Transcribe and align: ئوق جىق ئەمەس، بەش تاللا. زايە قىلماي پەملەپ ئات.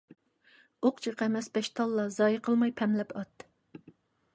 ئوق 0.87 1.01
جىق 1.07 1.21
ئەمەس، 1.27 1.51
بەش 1.59 1.71
تاللا. 1.81 2.09
زايە 2.19 2.43
قىلماي 2.49 2.77
پەملەپ 2.83 3.15
ئات. 3.23 3.51